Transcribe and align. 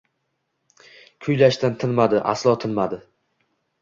Kuylashdan 1.27 1.77
tinmadi, 1.85 2.23
aslo 2.33 2.55
tinmadi. 2.65 3.03